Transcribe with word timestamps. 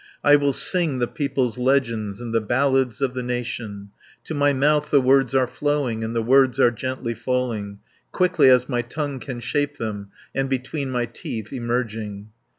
I 0.23 0.35
will 0.35 0.51
sing 0.51 0.97
the 0.97 1.05
people's 1.05 1.59
legends, 1.59 2.19
And 2.19 2.33
the 2.33 2.41
ballads 2.41 3.01
of 3.01 3.13
the 3.13 3.21
nation. 3.21 3.91
To 4.23 4.33
my 4.33 4.51
mouth 4.51 4.89
the 4.89 4.99
words 4.99 5.35
are 5.35 5.45
flowing, 5.45 6.03
And 6.03 6.15
the 6.15 6.23
words 6.23 6.59
are 6.59 6.71
gently 6.71 7.13
falling, 7.13 7.77
Quickly 8.11 8.49
as 8.49 8.67
my 8.67 8.81
tongue 8.81 9.19
can 9.19 9.39
shape 9.39 9.77
them, 9.77 10.09
And 10.33 10.49
between 10.49 10.89
my 10.89 11.05
teeth 11.05 11.53
emerging. 11.53 12.29